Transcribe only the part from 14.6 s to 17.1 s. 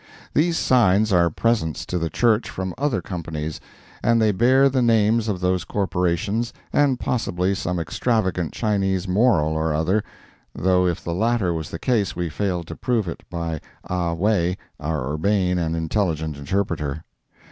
our urbane and intelligent interpreter.